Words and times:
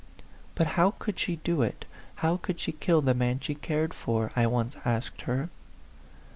"But 0.55 0.65
how 0.81 0.95
could 0.97 1.19
she 1.19 1.35
do 1.43 1.61
it 1.61 1.85
how 2.15 2.37
could 2.37 2.59
she 2.59 2.71
kill 2.71 3.03
the 3.03 3.13
man 3.13 3.39
she 3.39 3.53
cared 3.53 3.93
for?" 3.93 4.31
I 4.35 4.47
once 4.47 4.75
asked 4.83 5.21
her. 5.29 5.49